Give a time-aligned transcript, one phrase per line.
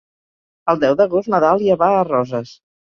[0.73, 2.61] El deu d'agost na Dàlia va a Roses.